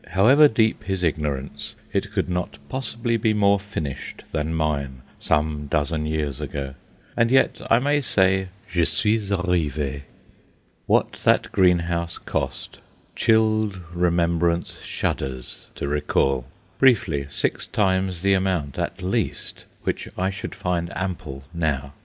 [0.13, 6.07] However deep his ignorance, it could not possibly be more finished than mine some dozen
[6.07, 6.73] years ago;
[7.15, 10.01] and yet I may say, Je suis arrivé!
[10.87, 12.79] What that greenhouse cost,
[13.15, 16.45] "chilled remembrance shudders" to recall;
[16.79, 21.93] briefly, six times the amount, at least, which I should find ample now.